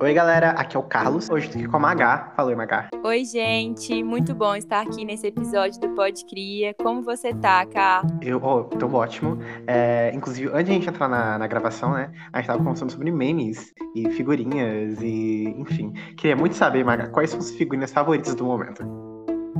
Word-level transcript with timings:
Oi, 0.00 0.14
galera, 0.14 0.50
aqui 0.50 0.76
é 0.76 0.80
o 0.80 0.82
Carlos. 0.84 1.28
Hoje 1.28 1.50
tô 1.50 1.58
aqui 1.58 1.66
com 1.66 1.76
a 1.76 1.80
Magá. 1.80 2.32
Falou, 2.36 2.56
Magá. 2.56 2.88
Oi, 3.02 3.24
gente. 3.24 4.00
Muito 4.04 4.32
bom 4.32 4.54
estar 4.54 4.82
aqui 4.82 5.04
nesse 5.04 5.26
episódio 5.26 5.80
do 5.80 5.88
Pod 5.88 6.24
Cria. 6.24 6.72
Como 6.74 7.02
você 7.02 7.34
tá, 7.34 7.66
Cá? 7.66 8.06
Eu 8.22 8.40
oh, 8.40 8.62
tô 8.62 8.86
ótimo. 8.94 9.38
É, 9.66 10.12
inclusive, 10.14 10.50
antes 10.52 10.66
de 10.66 10.70
a 10.70 10.74
gente 10.74 10.88
entrar 10.88 11.08
na, 11.08 11.36
na, 11.36 11.48
gravação, 11.48 11.94
né, 11.94 12.12
a 12.32 12.38
gente 12.38 12.46
tava 12.46 12.60
conversando 12.60 12.92
sobre 12.92 13.10
memes 13.10 13.74
e 13.96 14.08
figurinhas 14.10 15.02
e, 15.02 15.52
enfim. 15.58 15.92
Queria 16.16 16.36
muito 16.36 16.54
saber, 16.54 16.84
Magá, 16.84 17.08
quais 17.08 17.30
são 17.30 17.40
as 17.40 17.50
figurinhas 17.50 17.90
favoritas 17.90 18.36
do 18.36 18.44
momento? 18.44 18.84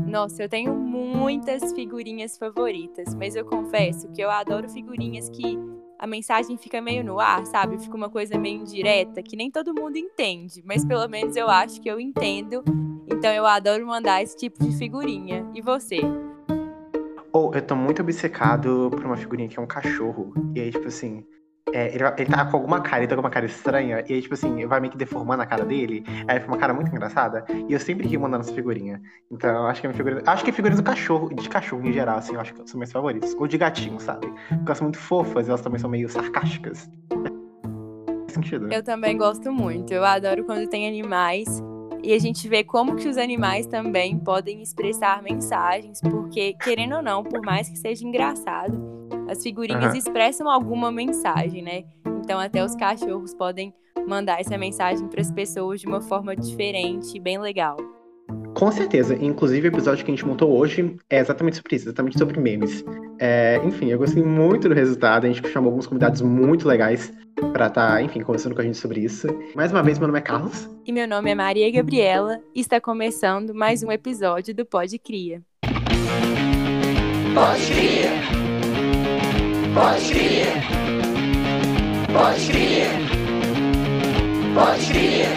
Nossa, 0.07 0.45
eu 0.45 0.48
tenho 0.48 0.73
muitas 0.73 1.73
figurinhas 1.73 2.39
favoritas, 2.39 3.12
mas 3.12 3.34
eu 3.34 3.45
confesso 3.45 4.09
que 4.12 4.23
eu 4.23 4.30
adoro 4.30 4.68
figurinhas 4.68 5.29
que 5.30 5.59
a 5.99 6.07
mensagem 6.07 6.57
fica 6.57 6.80
meio 6.80 7.03
no 7.03 7.19
ar, 7.19 7.45
sabe? 7.45 7.79
Fica 7.79 7.96
uma 7.96 8.09
coisa 8.09 8.39
meio 8.39 8.61
indireta, 8.61 9.23
que 9.23 9.37
nem 9.37 9.51
todo 9.51 9.75
mundo 9.75 9.97
entende, 9.97 10.62
mas 10.65 10.85
pelo 10.85 11.09
menos 11.09 11.35
eu 11.35 11.48
acho 11.48 11.80
que 11.80 11.91
eu 11.91 11.98
entendo. 11.98 12.62
Então 13.07 13.33
eu 13.33 13.45
adoro 13.45 13.84
mandar 13.84 14.23
esse 14.23 14.37
tipo 14.37 14.62
de 14.62 14.77
figurinha. 14.77 15.45
E 15.55 15.61
você? 15.61 16.01
Ou 17.33 17.51
oh, 17.51 17.55
eu 17.55 17.62
tô 17.62 17.74
muito 17.74 18.01
obcecado 18.01 18.91
por 18.91 19.05
uma 19.05 19.16
figurinha 19.16 19.48
que 19.48 19.59
é 19.59 19.62
um 19.62 19.66
cachorro. 19.66 20.33
E 20.55 20.61
aí, 20.61 20.71
tipo 20.71 20.87
assim, 20.87 21.24
é, 21.73 21.95
ele, 21.95 22.05
ele 22.19 22.31
tá 22.31 22.45
com 22.45 22.57
alguma 22.57 22.81
cara, 22.81 22.99
ele 22.99 23.09
tá 23.09 23.15
com 23.15 23.21
uma 23.21 23.31
cara 23.31 23.47
estranha, 23.47 24.05
e 24.09 24.15
aí, 24.15 24.23
tipo 24.23 24.35
assim, 24.35 24.67
vai 24.67 24.81
meio 24.81 24.93
que 24.93 24.99
deformando 24.99 25.43
a 25.43 25.47
cara 25.47 25.65
dele, 25.65 26.05
aí 26.27 26.41
fica 26.41 26.53
uma 26.53 26.59
cara 26.59 26.75
muito 26.75 26.91
engraçada, 26.91 27.45
e 27.69 27.73
eu 27.73 27.81
sempre 27.81 28.07
rio 28.07 28.21
mandando 28.21 28.45
essa 28.45 28.55
figurinha. 28.55 29.01
Então, 29.31 29.67
acho 29.67 29.81
que 29.81 29.87
é 29.87 29.91
uma 29.91 29.97
figurinha. 29.97 30.23
Acho 30.27 30.45
que 30.45 30.51
é 30.51 30.53
figurinhas 30.53 30.81
do 30.81 30.87
cachorro, 30.87 31.35
de 31.35 31.49
cachorro 31.49 31.87
em 31.87 31.93
geral, 31.93 32.19
assim, 32.19 32.35
eu 32.35 32.41
acho 32.41 32.55
que 32.55 32.69
são 32.69 32.79
meus 32.79 32.93
favoritos. 32.93 33.35
Ou 33.35 33.47
de 33.47 33.59
gatinho, 33.59 34.01
sabe? 34.01 34.27
Porque 34.27 34.65
elas 34.67 34.79
são 34.79 34.87
muito 34.87 34.99
fofas, 34.99 35.49
elas 35.49 35.61
também 35.61 35.79
são 35.79 35.91
meio 35.91 36.09
sarcásticas. 36.09 36.89
sentido. 38.29 38.66
Né? 38.66 38.77
Eu 38.77 38.83
também 38.83 39.16
gosto 39.16 39.53
muito. 39.53 39.93
Eu 39.93 40.05
adoro 40.05 40.45
quando 40.45 40.69
tem 40.69 40.87
animais 40.87 41.63
e 42.03 42.13
a 42.13 42.19
gente 42.19 42.49
vê 42.49 42.63
como 42.63 42.97
que 42.97 43.09
os 43.09 43.16
animais 43.16 43.66
também 43.66 44.19
podem 44.19 44.63
expressar 44.63 45.23
mensagens, 45.23 46.01
porque 46.01 46.55
querendo 46.55 46.97
ou 46.97 47.03
não, 47.03 47.23
por 47.23 47.45
mais 47.45 47.69
que 47.69 47.77
seja 47.77 48.07
engraçado, 48.07 48.98
as 49.29 49.43
figurinhas 49.43 49.93
uhum. 49.93 49.98
expressam 49.98 50.48
alguma 50.48 50.90
mensagem, 50.90 51.62
né? 51.62 51.84
Então 52.24 52.38
até 52.38 52.65
os 52.65 52.74
cachorros 52.74 53.35
podem 53.35 53.73
mandar 54.07 54.40
essa 54.40 54.57
mensagem 54.57 55.07
para 55.09 55.20
as 55.20 55.30
pessoas 55.30 55.80
de 55.80 55.87
uma 55.87 56.01
forma 56.01 56.35
diferente, 56.35 57.20
bem 57.20 57.38
legal. 57.38 57.76
Com 58.54 58.73
certeza. 58.73 59.15
Inclusive, 59.15 59.68
o 59.68 59.70
episódio 59.70 60.04
que 60.04 60.10
a 60.10 60.15
gente 60.15 60.26
montou 60.26 60.57
hoje 60.57 60.96
é 61.09 61.18
exatamente 61.20 61.57
sobre 61.57 61.76
isso, 61.76 61.87
exatamente 61.87 62.18
sobre 62.18 62.40
memes. 62.40 62.85
É, 63.20 63.60
enfim, 63.65 63.87
eu 63.87 63.98
gostei 63.98 64.22
muito 64.22 64.69
do 64.69 64.75
resultado. 64.75 65.26
A 65.26 65.28
gente 65.31 65.47
chamou 65.48 65.70
alguns 65.70 65.87
convidados 65.87 66.20
muito 66.22 66.66
legais 66.66 67.12
para 67.53 67.69
estar, 67.69 67.92
tá, 67.92 68.03
enfim, 68.03 68.20
conversando 68.20 68.54
com 68.54 68.60
a 68.60 68.65
gente 68.65 68.76
sobre 68.76 69.00
isso. 69.00 69.28
Mais 69.54 69.70
uma 69.70 69.82
vez, 69.82 69.98
meu 69.98 70.09
nome 70.09 70.19
é 70.19 70.22
Carlos. 70.22 70.69
E 70.84 70.92
meu 70.92 71.06
nome 71.06 71.31
é 71.31 71.34
Maria 71.34 71.70
Gabriela. 71.70 72.41
E 72.54 72.60
está 72.60 72.81
começando 72.81 73.54
mais 73.54 73.82
um 73.82 73.92
episódio 73.92 74.54
do 74.54 74.66
Pode 74.66 74.98
Cria. 74.98 75.41
Pode 77.34 77.66
Cria! 77.66 78.47
Pode 79.75 80.11
crer. 80.11 80.47
Pode 82.12 82.49
crer. 82.50 82.87
Pode 84.55 84.87
crer. 84.87 85.28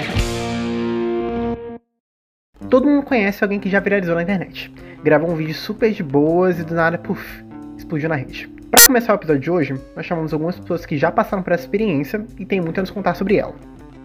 Todo 2.69 2.87
mundo 2.87 3.03
conhece 3.03 3.43
alguém 3.43 3.59
que 3.59 3.69
já 3.69 3.79
viralizou 3.79 4.15
na 4.15 4.23
internet. 4.23 4.71
Gravou 5.03 5.31
um 5.31 5.35
vídeo 5.35 5.53
super 5.53 5.91
de 5.91 6.01
boas 6.01 6.59
e 6.59 6.63
do 6.63 6.73
nada, 6.73 6.97
puf, 6.97 7.43
explodiu 7.77 8.07
na 8.07 8.15
rede. 8.15 8.47
Para 8.69 8.81
começar 8.85 9.13
o 9.13 9.15
episódio 9.15 9.41
de 9.41 9.51
hoje, 9.51 9.81
nós 9.95 10.05
chamamos 10.05 10.31
algumas 10.31 10.57
pessoas 10.57 10.85
que 10.85 10.97
já 10.97 11.11
passaram 11.11 11.43
por 11.43 11.51
essa 11.51 11.63
experiência 11.63 12.25
e 12.39 12.45
tem 12.45 12.61
muito 12.61 12.77
a 12.79 12.81
nos 12.81 12.91
contar 12.91 13.15
sobre 13.15 13.35
ela. 13.35 13.53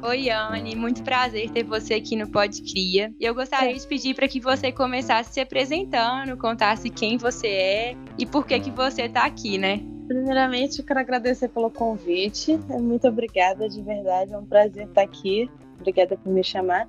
Oi, 0.02 0.30
Anne, 0.30 0.74
muito 0.74 1.02
prazer 1.02 1.50
ter 1.50 1.64
você 1.64 1.94
aqui 1.94 2.16
no 2.16 2.28
Pod 2.28 2.62
Cria. 2.62 3.12
E 3.18 3.24
eu 3.24 3.34
gostaria 3.34 3.74
de 3.74 3.86
pedir 3.86 4.14
para 4.14 4.26
que 4.26 4.40
você 4.40 4.72
começasse 4.72 5.32
se 5.32 5.40
apresentando, 5.40 6.36
contasse 6.36 6.90
quem 6.90 7.16
você 7.16 7.46
é 7.46 7.96
e 8.18 8.26
por 8.26 8.46
que 8.46 8.58
que 8.58 8.70
você 8.70 9.02
está 9.02 9.24
aqui, 9.24 9.56
né? 9.58 9.80
Primeiramente, 10.06 10.82
quero 10.82 11.00
agradecer 11.00 11.48
pelo 11.48 11.70
convite. 11.70 12.56
Muito 12.56 13.08
obrigada, 13.08 13.68
de 13.68 13.82
verdade. 13.82 14.32
É 14.32 14.38
um 14.38 14.46
prazer 14.46 14.86
estar 14.86 15.02
aqui. 15.02 15.50
Obrigada 15.78 16.16
por 16.16 16.32
me 16.32 16.44
chamar. 16.44 16.88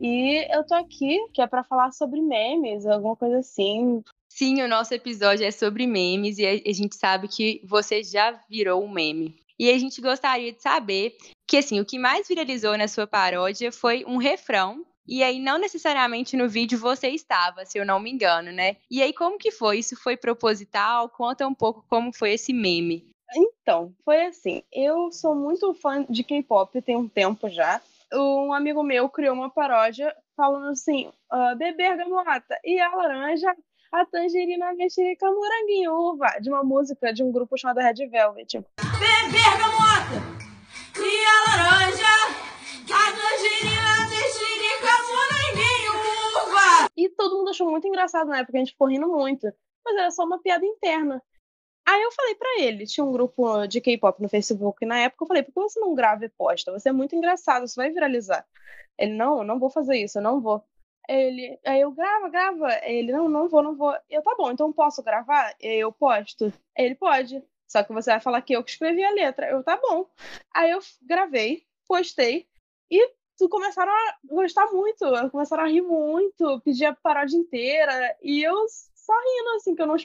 E 0.00 0.46
eu 0.54 0.64
tô 0.64 0.74
aqui, 0.74 1.18
que 1.32 1.42
é 1.42 1.46
para 1.46 1.64
falar 1.64 1.90
sobre 1.92 2.20
memes, 2.20 2.86
alguma 2.86 3.16
coisa 3.16 3.38
assim. 3.38 4.02
Sim, 4.28 4.62
o 4.62 4.68
nosso 4.68 4.94
episódio 4.94 5.44
é 5.44 5.50
sobre 5.50 5.86
memes 5.86 6.38
e 6.38 6.46
a 6.46 6.72
gente 6.72 6.94
sabe 6.94 7.26
que 7.26 7.60
você 7.64 8.02
já 8.02 8.38
virou 8.48 8.84
um 8.84 8.90
meme. 8.90 9.36
E 9.58 9.70
a 9.70 9.78
gente 9.78 10.00
gostaria 10.00 10.52
de 10.52 10.62
saber 10.62 11.16
que 11.46 11.56
assim, 11.56 11.80
o 11.80 11.84
que 11.84 11.98
mais 11.98 12.28
viralizou 12.28 12.76
na 12.78 12.86
sua 12.86 13.06
paródia 13.06 13.72
foi 13.72 14.04
um 14.06 14.16
refrão 14.16 14.84
e 15.08 15.22
aí, 15.22 15.40
não 15.40 15.58
necessariamente 15.58 16.36
no 16.36 16.46
vídeo 16.46 16.78
você 16.78 17.08
estava, 17.08 17.64
se 17.64 17.78
eu 17.78 17.86
não 17.86 17.98
me 17.98 18.10
engano, 18.10 18.52
né? 18.52 18.76
E 18.90 19.02
aí, 19.02 19.14
como 19.14 19.38
que 19.38 19.50
foi? 19.50 19.78
Isso 19.78 19.96
foi 19.96 20.18
proposital? 20.18 21.08
Conta 21.08 21.48
um 21.48 21.54
pouco 21.54 21.82
como 21.88 22.12
foi 22.12 22.34
esse 22.34 22.52
meme. 22.52 23.08
Então, 23.34 23.94
foi 24.04 24.26
assim. 24.26 24.62
Eu 24.70 25.10
sou 25.10 25.34
muito 25.34 25.72
fã 25.72 26.04
de 26.08 26.22
K-pop 26.22 26.82
tem 26.82 26.96
um 26.96 27.08
tempo 27.08 27.48
já. 27.48 27.80
Um 28.12 28.52
amigo 28.52 28.82
meu 28.82 29.08
criou 29.08 29.34
uma 29.34 29.48
paródia 29.48 30.14
falando 30.36 30.68
assim: 30.68 31.10
uh, 31.32 31.56
beber 31.56 31.96
gamota 31.96 32.58
e 32.62 32.78
a 32.78 32.94
laranja, 32.94 33.54
a 33.90 34.04
tangerina, 34.04 34.68
a 34.68 34.74
mexerica, 34.74 35.26
moranguinho, 35.26 35.92
uva, 35.94 36.38
de 36.40 36.50
uma 36.50 36.62
música 36.62 37.12
de 37.12 37.22
um 37.22 37.32
grupo 37.32 37.56
chamado 37.56 37.80
Red 37.80 38.06
Velvet. 38.08 38.58
Beber 38.58 39.58
gamota 39.58 40.38
e 40.98 41.24
a 41.26 41.50
laranja, 41.50 42.17
mundo 47.48 47.50
achou 47.50 47.70
muito 47.70 47.88
engraçado 47.88 48.28
na 48.28 48.38
época, 48.38 48.56
a 48.56 48.60
gente 48.60 48.72
ficou 48.72 48.88
rindo 48.88 49.08
muito. 49.08 49.46
Mas 49.84 49.96
era 49.96 50.10
só 50.10 50.24
uma 50.24 50.40
piada 50.40 50.64
interna. 50.64 51.22
Aí 51.86 52.02
eu 52.02 52.12
falei 52.12 52.34
para 52.34 52.60
ele, 52.60 52.86
tinha 52.86 53.04
um 53.04 53.12
grupo 53.12 53.66
de 53.66 53.80
K-pop 53.80 54.20
no 54.20 54.28
Facebook 54.28 54.84
na 54.84 54.98
época, 54.98 55.24
eu 55.24 55.28
falei, 55.28 55.42
por 55.42 55.52
que 55.54 55.60
você 55.60 55.80
não 55.80 55.94
grava 55.94 56.24
e 56.24 56.28
posta? 56.28 56.70
Você 56.70 56.90
é 56.90 56.92
muito 56.92 57.16
engraçado, 57.16 57.66
você 57.66 57.76
vai 57.76 57.90
viralizar. 57.90 58.46
Ele, 58.98 59.14
não, 59.14 59.42
não 59.42 59.58
vou 59.58 59.70
fazer 59.70 59.96
isso, 59.96 60.18
eu 60.18 60.22
não 60.22 60.40
vou. 60.40 60.62
Ele, 61.08 61.58
aí 61.64 61.80
eu 61.80 61.90
grava, 61.92 62.28
grava. 62.28 62.68
Ele, 62.82 63.10
não, 63.12 63.28
não 63.28 63.48
vou, 63.48 63.62
não 63.62 63.74
vou. 63.74 63.96
Eu, 64.10 64.22
tá 64.22 64.34
bom, 64.36 64.50
então 64.50 64.70
posso 64.72 65.02
gravar? 65.02 65.54
Eu 65.58 65.90
posto. 65.90 66.52
Ele 66.76 66.94
pode. 66.94 67.42
Só 67.66 67.82
que 67.82 67.92
você 67.92 68.10
vai 68.10 68.20
falar 68.20 68.42
que 68.42 68.54
eu 68.54 68.62
que 68.62 68.70
escrevi 68.72 69.02
a 69.02 69.10
letra. 69.10 69.48
Eu, 69.48 69.64
tá 69.64 69.78
bom. 69.78 70.06
Aí 70.54 70.70
eu 70.70 70.80
gravei, 71.02 71.62
postei 71.86 72.46
e 72.90 73.10
começaram 73.46 73.92
a 73.92 74.16
gostar 74.24 74.66
muito, 74.72 75.04
começaram 75.30 75.64
a 75.64 75.68
rir 75.68 75.82
muito, 75.82 76.60
pedir 76.62 76.86
a 76.86 76.94
paródia 76.94 77.36
inteira, 77.36 78.16
e 78.22 78.42
eu 78.42 78.54
só 78.94 79.12
rindo, 79.12 79.50
assim, 79.56 79.74
que 79.74 79.82
eu 79.82 79.86
não 79.86 79.96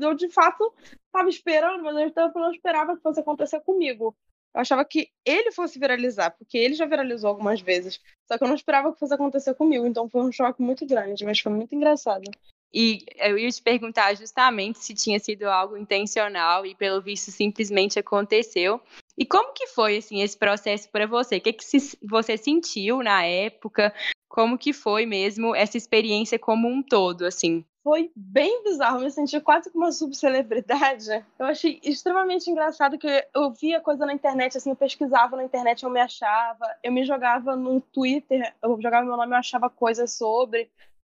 eu 0.00 0.14
de 0.14 0.28
fato 0.30 0.72
tava 1.12 1.28
esperando, 1.28 1.82
mas 1.82 2.12
eu 2.16 2.30
não 2.34 2.52
esperava 2.52 2.96
que 2.96 3.02
fosse 3.02 3.20
acontecer 3.20 3.60
comigo. 3.60 4.16
Eu 4.54 4.60
achava 4.60 4.84
que 4.84 5.08
ele 5.24 5.52
fosse 5.52 5.78
viralizar, 5.78 6.30
porque 6.30 6.56
ele 6.56 6.74
já 6.74 6.86
viralizou 6.86 7.28
algumas 7.28 7.60
vezes. 7.60 8.00
Só 8.26 8.36
que 8.36 8.44
eu 8.44 8.48
não 8.48 8.56
esperava 8.56 8.92
que 8.92 8.98
fosse 8.98 9.14
acontecer 9.14 9.54
comigo, 9.54 9.86
então 9.86 10.08
foi 10.08 10.22
um 10.22 10.32
choque 10.32 10.62
muito 10.62 10.86
grande, 10.86 11.24
mas 11.24 11.38
foi 11.38 11.52
muito 11.52 11.74
engraçado. 11.74 12.30
E 12.72 13.04
eu 13.16 13.38
ia 13.38 13.50
te 13.50 13.62
perguntar 13.62 14.14
justamente 14.14 14.78
se 14.78 14.94
tinha 14.94 15.18
sido 15.18 15.44
algo 15.44 15.76
intencional 15.76 16.66
e 16.66 16.74
pelo 16.74 17.00
visto 17.00 17.30
simplesmente 17.30 17.98
aconteceu. 17.98 18.80
E 19.18 19.26
como 19.26 19.52
que 19.52 19.66
foi 19.66 19.96
assim 19.96 20.22
esse 20.22 20.38
processo 20.38 20.88
para 20.90 21.04
você? 21.04 21.38
O 21.38 21.40
que, 21.40 21.52
que 21.52 21.64
você 22.08 22.36
sentiu 22.36 23.02
na 23.02 23.24
época? 23.24 23.92
Como 24.28 24.56
que 24.56 24.72
foi 24.72 25.06
mesmo 25.06 25.56
essa 25.56 25.76
experiência 25.76 26.38
como 26.38 26.68
um 26.68 26.80
todo, 26.80 27.26
assim? 27.26 27.64
Foi 27.82 28.12
bem 28.14 28.62
bizarro, 28.62 29.00
me 29.00 29.10
senti 29.10 29.40
quase 29.40 29.72
como 29.72 29.86
uma 29.86 29.90
subcelebridade. 29.90 31.10
Eu 31.36 31.46
achei 31.46 31.80
extremamente 31.82 32.48
engraçado 32.48 32.96
que 32.96 33.08
eu 33.34 33.50
via 33.50 33.80
coisa 33.80 34.06
na 34.06 34.12
internet, 34.12 34.56
assim, 34.56 34.70
eu 34.70 34.76
pesquisava 34.76 35.36
na 35.36 35.42
internet, 35.42 35.82
eu 35.82 35.90
me 35.90 36.00
achava, 36.00 36.66
eu 36.84 36.92
me 36.92 37.04
jogava 37.04 37.56
no 37.56 37.80
Twitter, 37.80 38.54
eu 38.62 38.80
jogava 38.80 39.04
meu 39.04 39.16
nome, 39.16 39.32
eu 39.32 39.38
achava 39.38 39.68
coisas 39.68 40.12
sobre. 40.12 40.70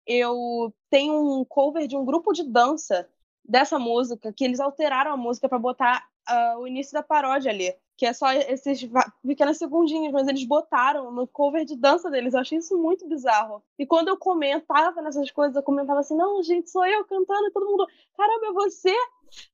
Eu 0.06 0.74
tenho 0.90 1.14
um 1.14 1.42
cover 1.42 1.86
de 1.86 1.96
um 1.96 2.04
grupo 2.04 2.34
de 2.34 2.44
dança 2.44 3.08
dessa 3.42 3.78
música, 3.78 4.30
que 4.30 4.44
eles 4.44 4.60
alteraram 4.60 5.12
a 5.12 5.16
música 5.16 5.48
para 5.48 5.58
botar 5.58 6.06
uh, 6.28 6.58
o 6.58 6.66
início 6.66 6.92
da 6.92 7.02
paródia 7.02 7.50
ali 7.50 7.72
que 7.96 8.06
é 8.06 8.12
só 8.12 8.32
esses 8.32 8.88
pequenas 9.24 9.58
segundinhos, 9.58 10.12
mas 10.12 10.26
eles 10.26 10.44
botaram 10.44 11.12
no 11.12 11.26
cover 11.26 11.64
de 11.64 11.76
dança 11.76 12.10
deles. 12.10 12.34
Eu 12.34 12.40
achei 12.40 12.58
isso 12.58 12.76
muito 12.76 13.08
bizarro. 13.08 13.62
E 13.78 13.86
quando 13.86 14.08
eu 14.08 14.16
comentava 14.16 15.00
nessas 15.00 15.30
coisas, 15.30 15.56
eu 15.56 15.62
comentava 15.62 16.00
assim: 16.00 16.16
não, 16.16 16.42
gente, 16.42 16.70
sou 16.70 16.84
eu 16.84 17.04
cantando, 17.04 17.46
e 17.46 17.52
todo 17.52 17.66
mundo, 17.66 17.86
caramba, 18.16 18.46
é 18.46 18.52
você? 18.52 18.94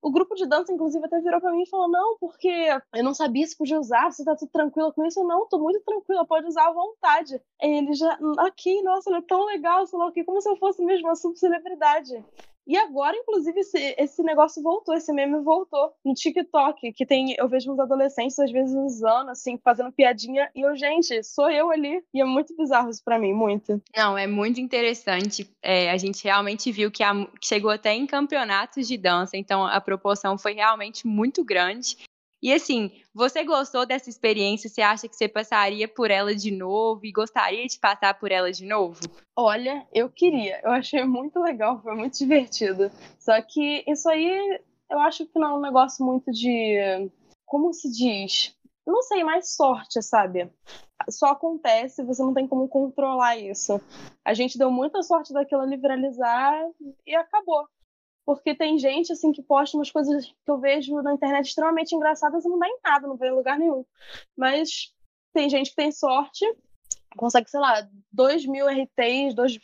O 0.02 0.10
grupo 0.10 0.34
de 0.34 0.46
dança, 0.46 0.72
inclusive, 0.72 1.04
até 1.04 1.20
virou 1.20 1.40
pra 1.40 1.52
mim 1.52 1.62
e 1.62 1.68
falou: 1.68 1.88
não, 1.88 2.16
porque 2.18 2.50
eu 2.94 3.04
não 3.04 3.14
sabia 3.14 3.46
se 3.46 3.56
podia 3.56 3.78
usar, 3.78 4.10
você 4.10 4.24
tá 4.24 4.34
tudo 4.34 4.50
tranquila 4.50 4.92
com 4.92 5.04
isso. 5.04 5.20
Eu, 5.20 5.24
não, 5.24 5.46
tô 5.48 5.58
muito 5.58 5.80
tranquila, 5.84 6.26
pode 6.26 6.46
usar 6.46 6.68
à 6.68 6.72
vontade. 6.72 7.40
E 7.62 7.66
ele 7.66 7.92
já, 7.94 8.18
aqui, 8.38 8.82
nossa, 8.82 9.10
ele 9.10 9.18
é 9.18 9.22
tão 9.22 9.44
legal, 9.44 9.86
sei 9.86 9.98
lá 9.98 10.10
como 10.24 10.40
se 10.40 10.48
eu 10.48 10.56
fosse 10.56 10.82
mesmo 10.84 11.08
uma 11.08 11.16
subcelebridade. 11.16 12.24
E 12.70 12.76
agora, 12.76 13.16
inclusive, 13.16 13.58
esse, 13.58 13.96
esse 13.98 14.22
negócio 14.22 14.62
voltou, 14.62 14.94
esse 14.94 15.12
meme 15.12 15.42
voltou 15.42 15.92
no 16.04 16.14
TikTok, 16.14 16.92
que 16.92 17.04
tem, 17.04 17.34
eu 17.36 17.48
vejo 17.48 17.72
uns 17.72 17.80
adolescentes, 17.80 18.38
às 18.38 18.52
vezes, 18.52 18.72
usando, 18.76 19.30
assim, 19.30 19.58
fazendo 19.58 19.90
piadinha, 19.90 20.48
e 20.54 20.60
eu, 20.60 20.76
gente, 20.76 21.20
sou 21.24 21.50
eu 21.50 21.72
ali. 21.72 22.00
E 22.14 22.20
é 22.20 22.24
muito 22.24 22.56
bizarro 22.56 22.88
isso 22.88 23.02
pra 23.04 23.18
mim, 23.18 23.32
muito. 23.32 23.82
Não, 23.96 24.16
é 24.16 24.28
muito 24.28 24.60
interessante. 24.60 25.50
É, 25.60 25.90
a 25.90 25.96
gente 25.96 26.22
realmente 26.22 26.70
viu 26.70 26.92
que, 26.92 27.02
a, 27.02 27.12
que 27.40 27.48
chegou 27.48 27.72
até 27.72 27.92
em 27.92 28.06
campeonatos 28.06 28.86
de 28.86 28.96
dança, 28.96 29.36
então 29.36 29.66
a 29.66 29.80
proporção 29.80 30.38
foi 30.38 30.52
realmente 30.52 31.08
muito 31.08 31.42
grande. 31.42 31.96
E 32.42 32.52
assim, 32.52 32.90
você 33.14 33.44
gostou 33.44 33.84
dessa 33.84 34.08
experiência? 34.08 34.68
Você 34.68 34.80
acha 34.80 35.06
que 35.06 35.14
você 35.14 35.28
passaria 35.28 35.86
por 35.86 36.10
ela 36.10 36.34
de 36.34 36.50
novo 36.50 37.04
e 37.04 37.12
gostaria 37.12 37.66
de 37.66 37.78
passar 37.78 38.18
por 38.18 38.32
ela 38.32 38.50
de 38.50 38.64
novo? 38.64 39.00
Olha, 39.36 39.86
eu 39.92 40.08
queria. 40.08 40.60
Eu 40.62 40.70
achei 40.70 41.04
muito 41.04 41.38
legal, 41.38 41.82
foi 41.82 41.94
muito 41.94 42.16
divertido. 42.16 42.90
Só 43.18 43.40
que 43.42 43.84
isso 43.86 44.08
aí, 44.08 44.60
eu 44.90 44.98
acho 45.00 45.26
que 45.26 45.38
não 45.38 45.50
é 45.50 45.54
um 45.54 45.60
negócio 45.60 46.04
muito 46.04 46.30
de. 46.32 47.10
Como 47.44 47.72
se 47.74 47.90
diz? 47.90 48.56
Não 48.86 49.02
sei, 49.02 49.22
mais 49.22 49.54
sorte, 49.54 50.02
sabe? 50.02 50.50
Só 51.08 51.26
acontece, 51.26 52.02
você 52.02 52.22
não 52.22 52.34
tem 52.34 52.46
como 52.46 52.68
controlar 52.68 53.36
isso. 53.36 53.80
A 54.24 54.34
gente 54.34 54.58
deu 54.58 54.70
muita 54.70 55.02
sorte 55.02 55.32
daquilo 55.32 55.62
ali 55.62 55.76
viralizar 55.76 56.54
e 57.06 57.14
acabou. 57.14 57.66
Porque 58.30 58.54
tem 58.54 58.78
gente 58.78 59.12
assim 59.12 59.32
que 59.32 59.42
posta 59.42 59.76
umas 59.76 59.90
coisas 59.90 60.24
que 60.24 60.34
eu 60.46 60.56
vejo 60.56 61.02
na 61.02 61.12
internet 61.12 61.46
extremamente 61.46 61.96
engraçadas 61.96 62.44
e 62.44 62.48
não 62.48 62.60
dá 62.60 62.68
em 62.68 62.78
nada, 62.84 63.08
não 63.08 63.16
vê 63.16 63.26
em 63.26 63.34
lugar 63.34 63.58
nenhum. 63.58 63.84
Mas 64.36 64.94
tem 65.34 65.50
gente 65.50 65.70
que 65.70 65.74
tem 65.74 65.90
sorte, 65.90 66.44
consegue, 67.16 67.50
sei 67.50 67.58
lá, 67.58 67.88
2 68.12 68.46
mil 68.46 68.68
RTs, 68.68 69.34
2, 69.34 69.58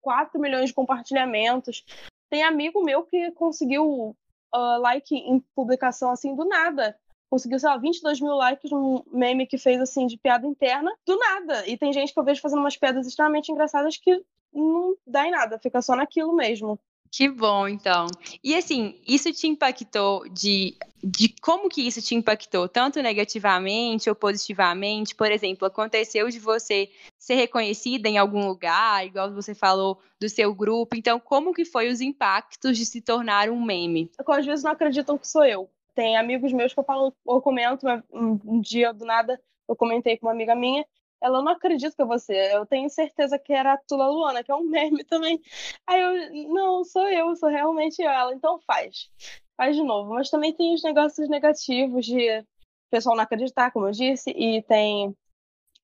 4 0.00 0.40
milhões 0.40 0.70
de 0.70 0.74
compartilhamentos. 0.74 1.84
Tem 2.28 2.42
amigo 2.42 2.82
meu 2.82 3.04
que 3.04 3.30
conseguiu 3.36 4.16
uh, 4.52 4.80
like 4.80 5.14
em 5.14 5.38
publicação 5.54 6.10
assim 6.10 6.34
do 6.34 6.44
nada. 6.44 6.98
Conseguiu, 7.30 7.60
sei 7.60 7.68
lá, 7.68 7.76
22 7.76 8.20
mil 8.20 8.34
likes 8.34 8.68
num 8.72 9.04
meme 9.12 9.46
que 9.46 9.56
fez 9.56 9.80
assim 9.80 10.08
de 10.08 10.18
piada 10.18 10.44
interna, 10.44 10.92
do 11.06 11.16
nada. 11.16 11.68
E 11.68 11.78
tem 11.78 11.92
gente 11.92 12.12
que 12.12 12.18
eu 12.18 12.24
vejo 12.24 12.40
fazendo 12.40 12.58
umas 12.58 12.76
piadas 12.76 13.06
extremamente 13.06 13.52
engraçadas 13.52 13.96
que 13.96 14.20
não 14.52 14.96
dá 15.06 15.24
em 15.24 15.30
nada, 15.30 15.56
fica 15.60 15.80
só 15.80 15.94
naquilo 15.94 16.34
mesmo. 16.34 16.80
Que 17.14 17.28
bom, 17.28 17.68
então. 17.68 18.06
E 18.42 18.54
assim, 18.54 18.98
isso 19.06 19.30
te 19.34 19.46
impactou 19.46 20.26
de, 20.30 20.74
de 21.04 21.28
como 21.42 21.68
que 21.68 21.86
isso 21.86 22.00
te 22.00 22.14
impactou, 22.14 22.66
tanto 22.66 23.02
negativamente 23.02 24.08
ou 24.08 24.16
positivamente? 24.16 25.14
Por 25.14 25.30
exemplo, 25.30 25.66
aconteceu 25.66 26.30
de 26.30 26.38
você 26.38 26.88
ser 27.18 27.34
reconhecida 27.34 28.08
em 28.08 28.16
algum 28.16 28.48
lugar, 28.48 29.04
igual 29.04 29.30
você 29.30 29.54
falou 29.54 30.00
do 30.18 30.26
seu 30.26 30.54
grupo. 30.54 30.96
Então, 30.96 31.20
como 31.20 31.52
que 31.52 31.66
foi 31.66 31.90
os 31.90 32.00
impactos 32.00 32.78
de 32.78 32.86
se 32.86 33.02
tornar 33.02 33.50
um 33.50 33.62
meme? 33.62 34.10
Às 34.26 34.46
vezes 34.46 34.64
não 34.64 34.72
acreditam 34.72 35.18
que 35.18 35.28
sou 35.28 35.44
eu. 35.44 35.68
Tem 35.94 36.16
amigos 36.16 36.50
meus 36.50 36.72
que 36.72 36.80
eu 36.80 36.84
falo, 36.84 37.12
ou 37.26 37.42
comento, 37.42 37.86
um 38.10 38.58
dia 38.62 38.90
do 38.94 39.04
nada 39.04 39.38
eu 39.68 39.76
comentei 39.76 40.16
com 40.16 40.26
uma 40.26 40.32
amiga 40.32 40.54
minha 40.54 40.84
ela 41.22 41.40
não 41.40 41.52
acredita 41.52 41.94
que 41.94 42.02
é 42.02 42.04
você. 42.04 42.54
Eu 42.54 42.66
tenho 42.66 42.90
certeza 42.90 43.38
que 43.38 43.52
era 43.52 43.74
a 43.74 43.78
Tula 43.78 44.08
Luana, 44.08 44.42
que 44.42 44.50
é 44.50 44.54
um 44.54 44.64
meme 44.68 45.04
também. 45.04 45.40
Aí 45.86 46.00
eu, 46.00 46.52
não, 46.52 46.84
sou 46.84 47.08
eu, 47.08 47.34
sou 47.36 47.48
realmente 47.48 48.02
ela. 48.02 48.34
Então 48.34 48.58
faz. 48.66 49.08
Faz 49.56 49.76
de 49.76 49.82
novo. 49.82 50.14
Mas 50.14 50.30
também 50.30 50.52
tem 50.52 50.74
os 50.74 50.82
negócios 50.82 51.28
negativos 51.28 52.04
de 52.04 52.40
o 52.40 52.46
pessoal 52.90 53.16
não 53.16 53.22
acreditar, 53.22 53.70
como 53.70 53.86
eu 53.86 53.92
disse, 53.92 54.30
e 54.30 54.62
tem 54.62 55.16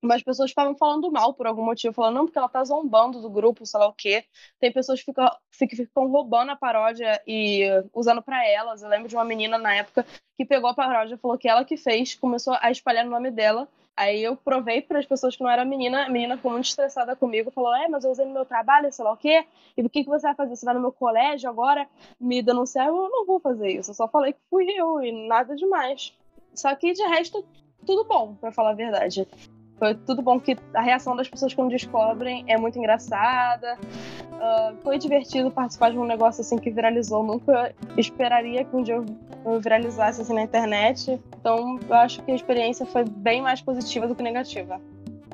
umas 0.03 0.23
pessoas 0.23 0.51
estavam 0.51 0.77
falando 0.77 1.11
mal 1.11 1.35
por 1.35 1.47
algum 1.47 1.65
motivo, 1.65 1.95
falando, 1.95 2.15
não, 2.17 2.25
porque 2.27 2.39
ela 2.39 2.49
tá 2.49 2.63
zombando 2.63 3.21
do 3.21 3.31
grupo, 3.31 3.67
sei 3.67 3.81
lá 3.81 3.87
o 3.87 3.95
quê. 3.95 4.25
Tem 4.61 4.73
pessoas 4.73 5.01
que 5.01 5.07
ficam, 5.07 5.31
ficam 5.51 6.09
roubando 6.09 6.51
a 6.51 6.57
paródia 6.57 7.21
e 7.27 7.65
usando 7.95 8.23
para 8.23 8.47
elas. 8.47 8.83
Eu 8.83 8.89
lembro 8.89 9.09
de 9.09 9.17
uma 9.17 9.25
menina 9.25 9.59
na 9.59 9.75
época 9.75 10.07
que 10.37 10.45
pegou 10.45 10.71
a 10.71 10.75
paródia, 10.75 11.19
falou 11.19 11.39
que 11.39 11.49
ela 11.49 11.65
que 11.65 11.77
fez, 11.77 12.15
começou 12.15 12.57
a 12.61 12.71
espalhar 12.71 13.07
o 13.07 13.11
nome 13.11 13.31
dela 13.31 13.69
Aí 13.99 14.23
eu 14.23 14.37
provei 14.37 14.81
para 14.81 15.01
as 15.01 15.07
pessoas 15.07 15.35
que 15.35 15.43
não 15.43 15.51
era 15.51 15.65
menina, 15.65 16.07
a 16.07 16.09
menina 16.09 16.37
ficou 16.37 16.53
muito 16.53 16.67
estressada 16.67 17.17
comigo, 17.17 17.51
falou: 17.51 17.75
É, 17.75 17.89
mas 17.89 18.05
eu 18.05 18.13
usei 18.13 18.25
no 18.25 18.33
meu 18.33 18.45
trabalho, 18.45 18.93
sei 18.93 19.05
lá 19.05 19.11
o 19.13 19.17
quê, 19.17 19.45
e 19.77 19.83
o 19.83 19.91
que, 19.91 20.05
que 20.05 20.09
você 20.09 20.25
vai 20.25 20.37
fazer? 20.37 20.55
Você 20.55 20.65
vai 20.65 20.73
no 20.73 20.81
meu 20.81 20.93
colégio 20.93 21.51
agora 21.51 21.85
me 22.21 22.41
denunciar? 22.41 22.87
Eu 22.87 22.95
não 22.95 23.27
vou 23.27 23.41
fazer 23.41 23.69
isso, 23.73 23.91
eu 23.91 23.95
só 23.95 24.07
falei 24.07 24.35
que 24.35 24.39
fui 24.49 24.67
eu 24.71 25.03
e 25.03 25.27
nada 25.27 25.57
demais. 25.57 26.17
Só 26.55 26.73
que 26.77 26.93
de 26.93 27.03
resto, 27.09 27.45
tudo 27.85 28.05
bom, 28.05 28.37
para 28.37 28.53
falar 28.53 28.71
a 28.71 28.75
verdade. 28.75 29.27
Foi 29.79 29.95
tudo 29.95 30.23
bom 30.23 30.41
que 30.41 30.57
a 30.75 30.81
reação 30.81 31.15
das 31.15 31.29
pessoas 31.29 31.55
quando 31.55 31.71
descobrem 31.71 32.45
é 32.49 32.57
muito 32.59 32.79
engraçada. 32.79 33.79
Uh, 34.33 34.77
foi 34.83 34.99
divertido 34.99 35.51
participar 35.51 35.91
de 35.91 35.99
um 35.99 36.05
negócio 36.05 36.41
assim 36.41 36.59
que 36.59 36.71
viralizou. 36.71 37.23
Nunca 37.23 37.75
esperaria 37.97 38.65
que 38.65 38.75
um 38.75 38.83
dia 38.83 38.95
eu 38.95 39.61
viralizasse 39.61 40.21
assim 40.21 40.35
na 40.35 40.43
internet. 40.43 41.21
Então 41.41 41.79
eu 41.89 41.95
acho 41.95 42.23
que 42.23 42.33
a 42.33 42.35
experiência 42.35 42.85
foi 42.87 43.05
bem 43.05 43.41
mais 43.41 43.61
positiva 43.61 44.09
do 44.09 44.15
que 44.15 44.23
negativa. 44.23 44.81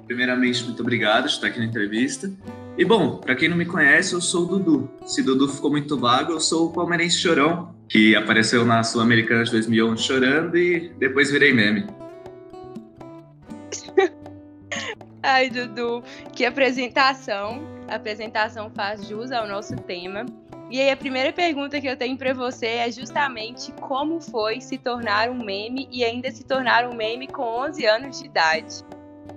Primeiramente, 0.07 0.65
muito 0.65 0.83
obrigado 0.83 1.23
por 1.23 1.31
estar 1.31 1.47
aqui 1.47 1.59
na 1.59 1.65
entrevista. 1.65 2.31
E 2.77 2.85
bom, 2.85 3.17
para 3.17 3.35
quem 3.35 3.49
não 3.49 3.57
me 3.57 3.65
conhece, 3.65 4.13
eu 4.13 4.21
sou 4.21 4.43
o 4.43 4.47
Dudu. 4.47 4.91
Se 5.07 5.23
Dudu 5.23 5.49
ficou 5.49 5.71
muito 5.71 5.99
vago, 5.99 6.33
eu 6.33 6.41
sou 6.41 6.67
o 6.67 6.73
palmeirense 6.73 7.17
chorão, 7.19 7.75
que 7.89 8.15
apareceu 8.15 8.65
na 8.65 8.83
Sul-Americana 8.83 9.45
de 9.45 9.53
2011 9.53 10.03
chorando 10.03 10.59
e 10.59 10.93
depois 10.99 11.31
virei 11.31 11.55
meme. 11.55 11.87
Ai, 15.27 15.49
Dudu, 15.49 16.05
que 16.35 16.45
apresentação. 16.45 17.63
A 17.89 17.95
apresentação 17.95 18.71
faz 18.71 19.09
jus 19.09 19.33
ao 19.33 19.49
nosso 19.49 19.75
tema. 19.75 20.27
E 20.71 20.79
aí, 20.79 20.91
a 20.91 20.97
primeira 20.97 21.33
pergunta 21.33 21.81
que 21.81 21.87
eu 21.87 21.97
tenho 21.97 22.15
para 22.15 22.35
você 22.35 22.67
é 22.67 22.93
justamente 22.93 23.73
como 23.81 24.21
foi 24.21 24.61
se 24.61 24.77
tornar 24.77 25.31
um 25.31 25.43
meme 25.43 25.89
e 25.91 26.05
ainda 26.05 26.31
se 26.31 26.45
tornar 26.45 26.87
um 26.87 26.95
meme 26.95 27.27
com 27.27 27.43
11 27.43 27.87
anos 27.87 28.21
de 28.21 28.27
idade? 28.27 28.85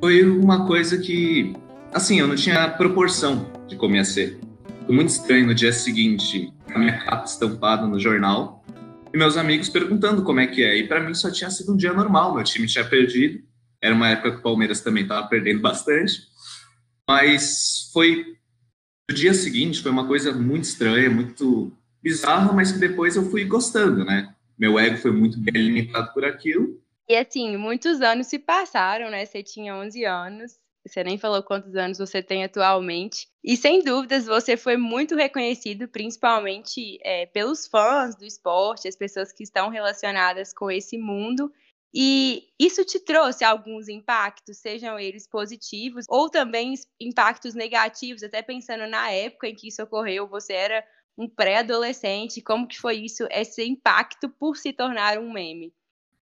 Foi 0.02 0.30
uma 0.30 0.68
coisa 0.68 0.98
que, 0.98 1.56
assim, 1.94 2.20
eu 2.20 2.28
não 2.28 2.36
tinha 2.36 2.68
proporção 2.68 3.50
de 3.66 3.78
como 3.78 3.96
ia 3.96 4.04
ser. 4.04 4.42
Foi 4.86 4.94
muito 4.94 5.08
estranho 5.08 5.48
no 5.48 5.56
dia 5.56 5.72
seguinte, 5.72 6.52
a 6.76 6.78
minha 6.78 6.98
capa 6.98 7.24
estampada 7.24 7.88
no 7.88 7.98
jornal 7.98 8.62
e 9.14 9.18
meus 9.18 9.38
amigos 9.38 9.70
perguntando 9.70 10.22
como 10.22 10.42
é 10.42 10.48
que 10.48 10.66
é. 10.66 10.76
E 10.80 10.86
para 10.86 11.00
mim 11.00 11.14
só 11.14 11.32
tinha 11.32 11.50
sido 11.50 11.74
um 11.74 11.78
dia 11.78 11.94
normal, 11.94 12.36
meu 12.36 12.44
time 12.44 12.68
tinha 12.68 12.84
perdido 12.84 13.47
era 13.82 13.94
uma 13.94 14.10
época 14.10 14.32
que 14.32 14.38
o 14.38 14.44
Palmeiras 14.44 14.82
também 14.82 15.04
estava 15.04 15.28
perdendo 15.28 15.62
bastante. 15.62 16.28
Mas 17.08 17.90
foi. 17.94 18.36
O 19.10 19.14
dia 19.14 19.34
seguinte 19.34 19.82
foi 19.82 19.92
uma 19.92 20.06
coisa 20.06 20.34
muito 20.34 20.66
estranha, 20.66 21.10
muito 21.10 21.72
bizarra, 22.02 22.52
mas 22.52 22.72
que 22.72 22.80
depois 22.80 23.16
eu 23.16 23.30
fui 23.30 23.46
gostando, 23.46 24.04
né? 24.04 24.34
Meu 24.58 24.78
ego 24.78 24.98
foi 24.98 25.12
muito 25.12 25.40
bem 25.40 25.62
alimentado 25.62 26.14
por 26.14 26.26
aquilo. 26.26 26.82
E 27.08 27.16
assim, 27.16 27.56
muitos 27.56 28.02
anos 28.02 28.28
se 28.28 28.38
passaram, 28.38 29.10
né? 29.10 29.26
Você 29.26 29.42
tinha 29.42 29.76
11 29.76 30.04
anos, 30.04 30.60
você 30.86 31.04
nem 31.04 31.18
falou 31.18 31.44
quantos 31.44 31.76
anos 31.76 31.98
você 31.98 32.22
tem 32.22 32.44
atualmente. 32.44 33.28
E 33.44 33.56
sem 33.56 33.84
dúvidas 33.84 34.26
você 34.26 34.58
foi 34.58 34.78
muito 34.78 35.16
reconhecido, 35.16 35.88
principalmente 35.88 36.98
é, 37.02 37.26
pelos 37.28 37.68
fãs 37.68 38.16
do 38.16 38.26
esporte, 38.26 38.88
as 38.88 38.96
pessoas 38.96 39.32
que 39.32 39.44
estão 39.44 39.70
relacionadas 39.70 40.54
com 40.54 40.70
esse 40.72 40.98
mundo. 40.98 41.52
E 41.94 42.44
isso 42.60 42.84
te 42.84 43.00
trouxe 43.00 43.44
alguns 43.44 43.88
impactos, 43.88 44.58
sejam 44.58 45.00
eles 45.00 45.28
positivos 45.28 46.06
ou 46.10 46.30
também 46.30 46.74
impactos 47.00 47.54
negativos, 47.54 48.24
até 48.24 48.42
pensando 48.42 48.88
na 48.88 49.10
época 49.10 49.48
em 49.48 49.56
que 49.56 49.70
isso 49.70 49.82
ocorreu, 49.82 50.28
você 50.28 50.54
era 50.54 50.84
um 51.18 51.28
pré-adolescente, 51.28 52.42
como 52.42 52.68
que 52.68 52.80
foi 52.80 52.98
isso, 52.98 53.28
esse 53.32 53.64
impacto 53.64 54.30
por 54.30 54.56
se 54.56 54.72
tornar 54.72 55.18
um 55.18 55.32
meme? 55.32 55.74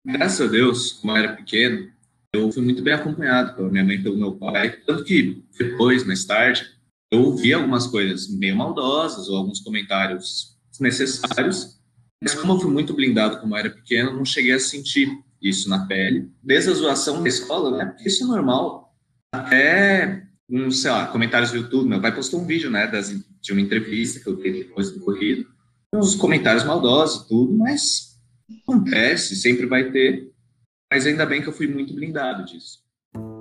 Graças 0.06 0.42
a 0.42 0.52
Deus, 0.52 0.92
como 0.94 1.14
eu 1.14 1.18
era 1.18 1.36
pequeno, 1.36 1.90
eu 2.34 2.52
fui 2.52 2.62
muito 2.62 2.84
bem 2.84 2.94
acompanhado 2.94 3.56
pela 3.56 3.70
minha 3.70 3.86
mãe 3.86 3.96
e 3.96 4.04
pelo 4.04 4.18
meu 4.18 4.36
pai, 4.36 4.82
tanto 4.86 5.06
que 5.06 5.42
depois, 5.58 6.06
mais 6.06 6.26
tarde, 6.26 6.66
eu 7.12 7.22
ouvi 7.22 7.54
algumas 7.54 7.88
coisas 7.88 8.28
meio 8.28 8.58
maldosas 8.58 9.30
ou 9.30 9.38
alguns 9.38 9.62
comentários 9.62 10.58
desnecessários, 10.72 11.80
mas 12.22 12.34
como 12.34 12.54
eu 12.54 12.60
fui 12.60 12.72
muito 12.72 12.94
blindado 12.94 13.40
como 13.40 13.54
eu 13.54 13.60
era 13.60 13.70
pequeno, 13.70 14.12
não 14.12 14.26
cheguei 14.26 14.54
a 14.54 14.60
sentir 14.60 15.08
isso 15.44 15.70
na 15.70 15.86
pele, 15.86 16.32
desde 16.42 16.72
a 16.72 16.74
zoação 16.74 17.22
da 17.22 17.28
escola, 17.28 17.78
né? 17.78 17.96
Isso 18.06 18.24
é 18.24 18.28
normal. 18.28 18.96
Até, 19.34 20.24
um, 20.50 20.72
sei 20.72 20.90
lá, 20.90 21.08
comentários 21.08 21.52
do 21.52 21.58
YouTube, 21.58 21.90
meu 21.90 22.02
pai 22.02 22.16
postou 22.16 22.42
um 22.42 22.46
vídeo, 22.46 22.72
né, 22.72 22.88
das, 22.88 23.14
de 23.42 23.52
uma 23.52 23.62
entrevista 23.62 24.20
que 24.20 24.28
eu 24.28 24.38
dei 24.38 24.54
depois 24.64 24.92
do 24.92 25.02
corrido, 25.02 25.46
uns 25.94 26.16
comentários 26.16 26.64
maldosos 26.64 27.28
tudo, 27.28 27.54
mas 27.54 28.18
acontece, 28.64 29.36
sempre 29.36 29.66
vai 29.66 29.92
ter. 29.92 30.32
Mas 30.92 31.06
ainda 31.06 31.26
bem 31.26 31.42
que 31.42 31.50
eu 31.50 31.54
fui 31.54 31.68
muito 31.68 31.94
blindado 31.94 32.46
disso. 32.46 32.84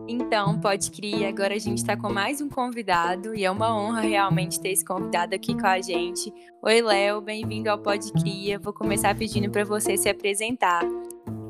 Então, 0.09 0.59
pode 0.59 0.91
crer, 0.91 1.27
agora 1.27 1.55
a 1.55 1.59
gente 1.59 1.79
está 1.79 1.97
com 1.97 2.13
mais 2.13 2.41
um 2.41 2.49
convidado 2.49 3.35
e 3.35 3.45
é 3.45 3.51
uma 3.51 3.75
honra 3.77 4.01
realmente 4.01 4.61
ter 4.61 4.71
esse 4.71 4.85
convidado 4.85 5.35
aqui 5.35 5.55
com 5.55 5.67
a 5.67 5.81
gente. 5.81 6.33
Oi, 6.63 6.83
Léo, 6.83 7.21
bem-vindo 7.21 7.71
ao 7.71 7.79
Pode 7.79 8.13
Cria. 8.13 8.59
Vou 8.59 8.73
começar 8.73 9.17
pedindo 9.17 9.51
para 9.51 9.65
você 9.65 9.97
se 9.97 10.09
apresentar. 10.09 10.83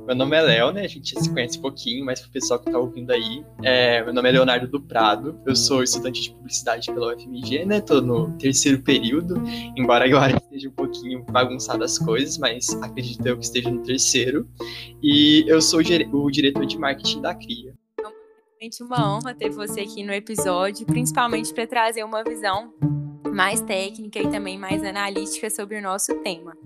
Meu 0.07 0.17
nome 0.17 0.37
é 0.37 0.43
Léo, 0.43 0.73
né? 0.73 0.83
A 0.83 0.89
gente 0.89 1.19
se 1.19 1.31
conhece 1.31 1.59
um 1.59 1.63
pouquinho, 1.63 2.05
mas 2.05 2.21
pro 2.21 2.31
pessoal 2.31 2.59
que 2.61 2.71
tá 2.71 2.79
ouvindo 2.79 3.11
aí, 3.11 3.45
é, 3.63 4.03
meu 4.05 4.13
nome 4.13 4.29
é 4.29 4.33
Leonardo 4.33 4.67
do 4.67 4.81
Prado, 4.81 5.41
eu 5.47 5.55
sou 5.55 5.83
estudante 5.83 6.23
de 6.23 6.31
publicidade 6.31 6.93
pela 6.93 7.15
UFMG, 7.15 7.65
né? 7.65 7.81
Tô 7.81 8.01
no 8.01 8.37
terceiro 8.39 8.83
período, 8.83 9.43
embora 9.77 10.05
agora 10.05 10.37
esteja 10.37 10.69
um 10.69 10.73
pouquinho 10.73 11.25
bagunçado 11.25 11.85
as 11.85 11.99
coisas, 11.99 12.37
mas 12.39 12.69
acredito 12.83 13.25
eu 13.27 13.39
que 13.39 13.45
esteja 13.45 13.71
no 13.71 13.83
terceiro. 13.83 14.49
E 15.03 15.45
eu 15.47 15.61
sou 15.63 15.81
o 15.81 16.31
diretor 16.31 16.67
de 16.67 16.79
marketing 16.79 17.21
da 17.21 17.35
CRIA. 17.35 17.75
Realmente 18.61 18.83
uma 18.83 19.17
honra 19.17 19.35
ter 19.35 19.51
você 19.51 19.81
aqui 19.81 20.05
no 20.05 20.13
episódio, 20.13 20.87
principalmente 20.87 21.53
para 21.53 21.67
trazer 21.67 22.05
uma 22.05 22.23
visão 22.23 22.73
mais 23.33 23.61
técnica 23.61 24.21
e 24.21 24.31
também 24.31 24.59
mais 24.59 24.85
analítica 24.85 25.49
sobre 25.49 25.79
o 25.79 25.83
nosso 25.83 26.15
tema. 26.23 26.57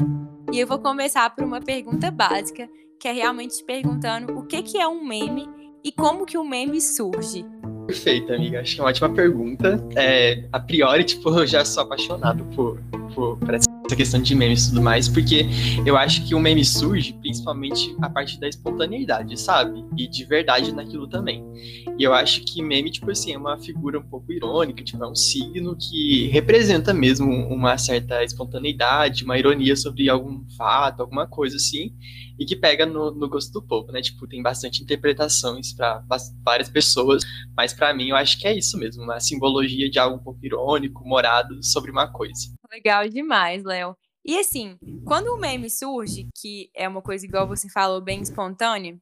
E 0.53 0.59
eu 0.59 0.67
vou 0.67 0.79
começar 0.79 1.35
por 1.35 1.45
uma 1.45 1.61
pergunta 1.61 2.11
básica, 2.11 2.69
que 2.99 3.09
é 3.09 3.13
realmente 3.13 3.63
perguntando 3.65 4.39
o 4.39 4.47
que, 4.47 4.63
que 4.63 4.79
é 4.79 4.87
um 4.87 5.05
meme 5.05 5.49
e 5.85 5.93
como 5.93 6.27
que 6.27 6.37
o 6.37 6.43
um 6.43 6.49
meme 6.49 6.81
surge. 6.81 7.45
Perfeito, 7.87 8.33
amiga. 8.33 8.61
Acho 8.61 8.75
que 8.75 8.81
é 8.81 8.83
uma 8.83 8.91
ótima 8.91 9.09
pergunta. 9.11 9.85
É, 9.95 10.45
a 10.53 10.59
priori, 10.59 11.05
tipo, 11.05 11.29
eu 11.31 11.47
já 11.47 11.65
sou 11.65 11.85
apaixonado 11.85 12.45
por, 12.57 12.81
por, 13.15 13.39
por 13.39 13.55
essa 13.55 13.71
questão 13.95 14.21
de 14.21 14.35
memes 14.35 14.65
e 14.65 14.69
tudo 14.71 14.83
mais, 14.83 15.09
porque 15.09 15.47
eu 15.85 15.97
acho 15.97 16.27
que 16.27 16.35
o 16.35 16.41
meme 16.41 16.65
surge 16.65 17.13
principalmente 17.13 17.95
a 18.01 18.09
partir 18.09 18.41
da 18.41 18.49
espontaneidade, 18.49 19.39
sabe? 19.39 19.85
E 19.97 20.09
de 20.09 20.25
verdade 20.25 20.73
naquilo 20.73 21.07
também. 21.07 21.45
E 21.99 22.03
eu 22.03 22.13
acho 22.13 22.43
que 22.45 22.63
meme, 22.63 22.91
tipo 22.91 23.11
assim, 23.11 23.33
é 23.33 23.39
uma 23.39 23.59
figura 23.59 23.99
um 23.99 24.03
pouco 24.03 24.33
irônica, 24.33 24.83
tipo, 24.83 25.03
é 25.03 25.09
um 25.09 25.15
signo 25.15 25.77
que 25.77 26.27
representa 26.29 26.93
mesmo 26.93 27.31
uma 27.31 27.79
certa 27.79 28.25
espontaneidade, 28.25 29.25
uma 29.25 29.39
ironia 29.39 29.77
sobre 29.77 30.09
algum 30.09 30.45
fato, 30.57 31.01
alguma 31.01 31.27
coisa 31.27 31.57
assim, 31.57 31.93
e 32.39 32.45
que 32.45 32.57
pega 32.57 32.85
no, 32.85 33.11
no 33.13 33.29
gosto 33.29 33.53
do 33.53 33.63
povo, 33.63 33.93
né? 33.93 34.01
Tipo, 34.01 34.27
tem 34.27 34.43
bastante 34.43 34.83
interpretações 34.83 35.73
para 35.73 36.03
várias 36.45 36.69
pessoas, 36.69 37.23
mas 37.57 37.73
para 37.73 37.95
mim 37.95 38.09
eu 38.09 38.17
acho 38.17 38.39
que 38.39 38.47
é 38.47 38.57
isso 38.57 38.79
mesmo, 38.79 39.03
uma 39.03 39.21
simbologia 39.21 39.89
de 39.91 39.99
algo 39.99 40.17
um 40.17 40.23
pouco 40.23 40.45
irônico, 40.45 41.07
morado 41.07 41.63
sobre 41.63 41.91
uma 41.91 42.07
coisa. 42.07 42.56
Legal 42.71 43.09
demais, 43.09 43.65
Léo. 43.65 43.97
E 44.25 44.39
assim, 44.39 44.77
quando 45.05 45.29
o 45.29 45.39
meme 45.39 45.71
surge, 45.71 46.29
que 46.37 46.71
é 46.75 46.89
uma 46.89 47.01
coisa 47.01 47.25
igual 47.25 47.47
você 47.47 47.69
falou, 47.69 48.01
bem 48.01 48.21
espontânea, 48.21 48.99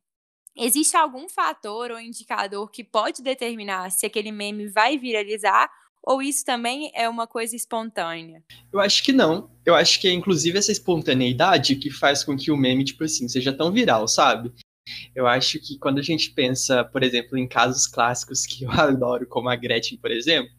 existe 0.57 0.97
algum 0.97 1.29
fator 1.29 1.91
ou 1.91 1.99
indicador 1.99 2.71
que 2.71 2.85
pode 2.85 3.23
determinar 3.23 3.91
se 3.91 4.05
aquele 4.05 4.31
meme 4.31 4.69
vai 4.69 4.99
viralizar 4.99 5.71
ou 6.07 6.21
isso 6.21 6.45
também 6.45 6.91
é 6.95 7.09
uma 7.09 7.27
coisa 7.27 7.57
espontânea? 7.57 8.43
Eu 8.71 8.79
acho 8.79 9.03
que 9.03 9.13
não. 9.13 9.51
Eu 9.65 9.75
acho 9.75 9.99
que 9.99 10.07
é 10.07 10.13
inclusive 10.13 10.59
essa 10.59 10.71
espontaneidade 10.71 11.77
que 11.77 11.91
faz 11.91 12.23
com 12.23 12.37
que 12.37 12.51
o 12.51 12.57
meme, 12.57 12.85
tipo 12.85 13.03
assim, 13.05 13.27
seja 13.27 13.53
tão 13.53 13.73
viral, 13.73 14.07
sabe? 14.07 14.53
Eu 15.15 15.27
acho 15.27 15.59
que 15.61 15.79
quando 15.79 15.99
a 15.99 16.03
gente 16.03 16.31
pensa, 16.33 16.85
por 16.85 17.03
exemplo, 17.03 17.39
em 17.39 17.49
casos 17.49 17.87
clássicos 17.87 18.45
que 18.45 18.65
eu 18.65 18.71
adoro, 18.73 19.27
como 19.27 19.49
a 19.49 19.57
Gretchen, 19.57 19.97
por 19.97 20.11
exemplo, 20.11 20.53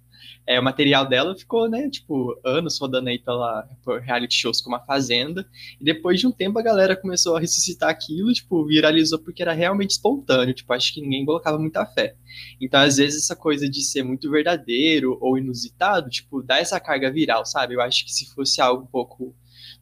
é, 0.48 0.60
o 0.60 0.64
material 0.64 1.08
dela 1.08 1.36
ficou, 1.36 1.70
né, 1.70 1.90
tipo, 1.90 2.40
anos 2.44 2.78
rodando 2.80 3.10
aí 3.10 3.18
pela, 3.18 3.68
por 3.84 4.00
reality 4.00 4.36
shows 4.36 4.62
como 4.62 4.76
A 4.76 4.80
Fazenda, 4.80 5.48
e 5.80 5.84
depois 5.84 6.20
de 6.20 6.28
um 6.28 6.32
tempo 6.32 6.60
a 6.60 6.62
galera 6.62 6.96
começou 6.96 7.36
a 7.36 7.40
ressuscitar 7.40 7.90
aquilo, 7.90 8.32
tipo, 8.32 8.66
viralizou 8.66 9.20
porque 9.20 9.42
era 9.42 9.54
realmente 9.54 9.92
espontâneo, 9.92 10.54
tipo, 10.54 10.72
acho 10.74 10.94
que 10.94 11.02
ninguém 11.02 11.26
colocava 11.26 11.58
muita 11.58 11.86
fé. 11.86 12.16
Então, 12.62 12.80
às 12.80 12.98
vezes, 12.98 13.24
essa 13.24 13.36
coisa 13.36 13.70
de 13.70 13.82
ser 13.82 14.04
muito 14.04 14.30
verdadeiro 14.30 15.18
ou 15.20 15.38
inusitado, 15.38 16.10
tipo, 16.10 16.44
dá 16.44 16.58
essa 16.60 16.80
carga 16.80 17.12
viral, 17.12 17.46
sabe? 17.46 17.74
Eu 17.74 17.82
acho 17.82 18.06
que 18.06 18.14
se 18.14 18.34
fosse 18.34 18.62
algo 18.62 18.84
um 18.84 18.88
pouco 18.88 19.36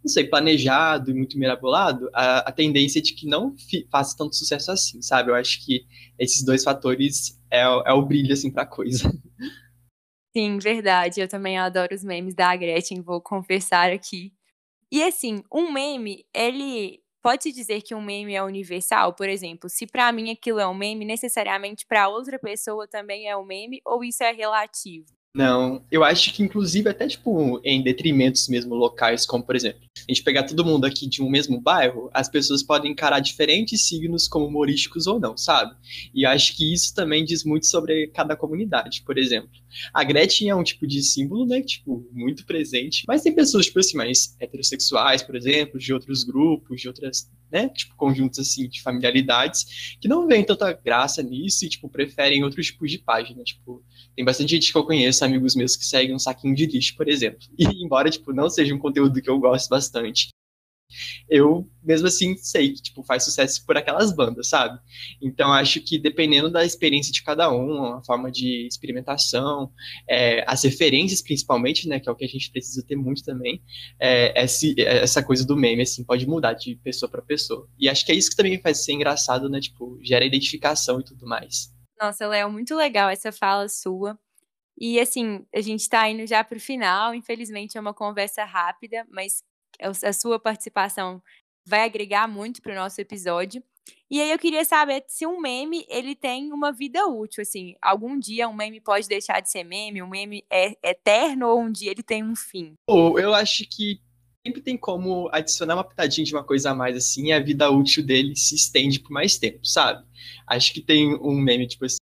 não 0.04 0.12
sei, 0.12 0.26
planejado 0.26 1.12
e 1.12 1.14
muito 1.14 1.40
mirabolado, 1.40 2.10
a, 2.14 2.40
a 2.40 2.52
tendência 2.52 3.00
é 3.00 3.02
de 3.02 3.14
que 3.14 3.26
não 3.26 3.56
faça 3.90 4.18
tanto 4.18 4.36
sucesso 4.36 4.70
assim, 4.70 5.02
sabe? 5.02 5.32
Eu 5.32 5.36
acho 5.36 5.66
que 5.66 5.86
esses 6.20 6.44
dois 6.44 6.62
fatores 6.62 7.40
é, 7.50 7.62
é 7.62 7.94
o 7.94 8.02
brilho, 8.02 8.34
assim, 8.34 8.52
pra 8.52 8.66
coisa. 8.66 9.10
Sim, 10.36 10.58
verdade. 10.58 11.22
Eu 11.22 11.28
também 11.28 11.58
adoro 11.60 11.94
os 11.94 12.04
memes 12.04 12.34
da 12.34 12.56
Gretchen, 12.56 13.02
vou 13.02 13.22
confessar 13.22 13.92
aqui. 13.92 14.34
E 14.92 15.04
assim, 15.04 15.44
um 15.54 15.72
meme, 15.72 16.26
ele 16.34 17.02
pode 17.22 17.52
dizer 17.52 17.82
que 17.82 17.96
um 17.96 18.02
meme 18.02 18.36
é 18.36 18.44
universal? 18.44 19.14
Por 19.16 19.30
exemplo, 19.30 19.70
se 19.70 19.88
para 19.88 20.12
mim 20.12 20.32
aquilo 20.32 20.60
é 20.60 20.68
um 20.68 20.74
meme, 20.76 21.06
necessariamente 21.06 21.86
para 21.88 22.10
outra 22.10 22.40
pessoa 22.40 22.88
também 22.88 23.28
é 23.30 23.38
um 23.38 23.46
meme 23.46 23.82
ou 23.86 24.04
isso 24.04 24.24
é 24.24 24.32
relativo? 24.32 25.08
Não, 25.36 25.84
eu 25.90 26.04
acho 26.04 26.32
que 26.32 26.44
inclusive 26.44 26.88
até 26.88 27.08
tipo 27.08 27.60
em 27.64 27.82
detrimentos 27.82 28.48
mesmo 28.48 28.76
locais, 28.76 29.26
como 29.26 29.44
por 29.44 29.56
exemplo, 29.56 29.82
a 29.98 30.12
gente 30.12 30.22
pegar 30.22 30.44
todo 30.44 30.64
mundo 30.64 30.86
aqui 30.86 31.08
de 31.10 31.24
um 31.24 31.30
mesmo 31.30 31.60
bairro, 31.60 32.08
as 32.14 32.30
pessoas 32.30 32.62
podem 32.62 32.92
encarar 32.92 33.20
diferentes 33.20 33.88
signos 33.88 34.28
como 34.28 34.46
humorísticos 34.46 35.08
ou 35.08 35.20
não, 35.20 35.36
sabe? 35.36 35.76
E 36.14 36.24
acho 36.24 36.56
que 36.56 36.72
isso 36.72 36.94
também 36.94 37.26
diz 37.26 37.44
muito 37.44 37.66
sobre 37.66 38.10
cada 38.10 38.36
comunidade, 38.36 39.02
por 39.02 39.18
exemplo. 39.18 39.50
A 39.92 40.04
Gretchen 40.04 40.50
é 40.50 40.56
um 40.56 40.64
tipo 40.64 40.86
de 40.86 41.02
símbolo, 41.02 41.48
né, 41.48 41.62
tipo, 41.64 42.08
muito 42.12 42.46
presente, 42.46 43.04
mas 43.08 43.24
tem 43.24 43.34
pessoas 43.34 43.66
tipo 43.66 43.80
assim 43.80 43.98
mais 43.98 44.36
heterossexuais, 44.40 45.24
por 45.24 45.36
exemplo, 45.36 45.80
de 45.80 45.92
outros 45.92 46.24
grupos, 46.24 46.80
de 46.80 46.88
outras 46.88 47.28
né, 47.54 47.70
tipo, 47.70 47.96
conjuntos 47.96 48.40
assim 48.40 48.68
de 48.68 48.82
familiaridades, 48.82 49.96
que 50.02 50.08
não 50.08 50.28
veem 50.28 50.44
tanta 50.44 50.74
graça 50.74 51.22
nisso 51.22 51.64
e, 51.64 51.70
tipo, 51.70 51.88
preferem 51.88 52.44
outros 52.44 52.66
tipos 52.66 52.90
de 52.90 52.98
página, 52.98 53.44
tipo, 53.44 53.84
tem 54.16 54.26
bastante 54.26 54.50
gente 54.50 54.72
que 54.72 54.78
eu 54.78 54.84
conheço, 54.84 55.24
amigos 55.24 55.56
meus 55.56 55.76
que 55.76 55.86
seguem 55.86 56.16
um 56.16 56.20
saquinho 56.20 56.56
de 56.56 56.66
lixo, 56.66 56.96
por 56.96 57.08
exemplo. 57.08 57.48
E 57.58 57.66
embora, 57.84 58.10
tipo, 58.10 58.34
não 58.34 58.50
seja 58.50 58.74
um 58.74 58.80
conteúdo 58.80 59.22
que 59.22 59.30
eu 59.30 59.40
gosto 59.40 59.70
bastante, 59.70 60.30
eu 61.30 61.70
mesmo 61.84 62.08
assim 62.08 62.36
sei 62.38 62.74
que 62.74 62.82
tipo 62.82 63.04
faz 63.04 63.24
sucesso 63.24 63.66
por 63.66 63.78
aquelas 63.78 64.16
bandas, 64.16 64.50
sabe? 64.50 64.80
Então 65.22 65.52
acho 65.52 65.82
que 65.82 65.98
dependendo 65.98 66.50
da 66.50 66.66
experiência 66.66 67.12
de 67.12 67.24
cada 67.24 67.52
um, 67.52 67.96
a 67.96 68.04
forma 68.04 68.32
de 68.32 68.68
experimentação, 68.68 69.72
é, 70.10 70.44
as 70.48 70.64
referências 70.64 71.22
principalmente, 71.22 71.88
né, 71.88 72.00
que 72.00 72.08
é 72.08 72.12
o 72.12 72.16
que 72.16 72.26
a 72.26 72.28
gente 72.28 72.52
precisa 72.52 72.86
ter 72.86 72.96
muito 72.96 73.24
também, 73.24 73.62
é, 74.00 74.44
esse, 74.44 74.76
essa 74.80 75.24
coisa 75.24 75.46
do 75.46 75.56
meme 75.56 75.84
assim 75.84 76.04
pode 76.04 76.28
mudar 76.28 76.54
de 76.54 76.76
pessoa 76.78 77.10
para 77.10 77.22
pessoa. 77.22 77.68
E 77.78 77.90
acho 77.90 78.06
que 78.06 78.12
é 78.12 78.16
isso 78.16 78.30
que 78.30 78.36
também 78.36 78.62
faz 78.62 78.84
ser 78.84 78.94
engraçado, 78.94 79.50
né? 79.50 79.60
Tipo 79.60 80.00
gera 80.02 80.26
identificação 80.26 81.00
e 81.00 81.04
tudo 81.04 81.26
mais. 81.26 81.74
Nossa, 82.00 82.28
Léo, 82.28 82.52
muito 82.52 82.76
legal 82.76 83.10
essa 83.10 83.32
fala 83.32 83.68
sua. 83.70 84.18
E 84.78 85.00
assim, 85.00 85.46
a 85.54 85.62
gente 85.62 85.82
está 85.82 86.10
indo 86.10 86.26
já 86.28 86.44
para 86.44 86.58
o 86.58 86.62
final. 86.62 87.14
Infelizmente 87.14 87.78
é 87.78 87.82
uma 87.82 87.94
conversa 87.94 88.44
rápida, 88.44 89.06
mas 89.10 89.44
a 89.80 90.14
sua 90.14 90.40
participação 90.40 91.22
vai 91.66 91.86
agregar 91.86 92.28
muito 92.28 92.62
para 92.62 92.74
o 92.74 92.76
nosso 92.76 93.00
episódio. 93.00 93.64
E 94.10 94.22
aí 94.22 94.32
eu 94.32 94.40
queria 94.40 94.64
saber 94.64 95.04
se 95.08 95.26
um 95.26 95.42
meme 95.42 95.86
ele 95.90 96.16
tem 96.16 96.54
uma 96.54 96.72
vida 96.72 97.06
útil, 97.08 97.42
assim, 97.42 97.76
algum 97.82 98.18
dia 98.18 98.48
um 98.48 98.54
meme 98.54 98.80
pode 98.80 99.08
deixar 99.08 99.42
de 99.42 99.50
ser 99.50 99.64
meme, 99.64 100.02
um 100.02 100.08
meme 100.08 100.46
é 100.52 100.78
eterno 100.84 101.48
ou 101.48 101.60
um 101.60 101.72
dia 101.72 101.92
ele 101.92 102.04
tem 102.04 102.24
um 102.24 102.36
fim? 102.36 102.76
eu 103.18 103.34
acho 103.34 103.66
que 103.70 104.00
sempre 104.46 104.62
tem 104.62 104.78
como 104.78 105.30
adicionar 105.32 105.76
uma 105.76 105.84
pitadinha 105.84 106.26
de 106.26 106.34
uma 106.34 106.44
coisa 106.44 106.72
a 106.72 106.76
mais 106.76 106.96
assim, 106.96 107.28
e 107.28 107.32
a 107.32 107.40
vida 107.40 107.70
útil 107.70 108.06
dele 108.06 108.36
se 108.36 108.56
estende 108.56 109.00
por 109.00 109.12
mais 109.12 109.38
tempo, 109.38 109.66
sabe? 109.66 110.06
Acho 110.48 110.74
que 110.74 110.82
tem 110.82 111.16
um 111.16 111.36
meme 111.36 111.68
tipo 111.68 111.86
assim, 111.86 111.98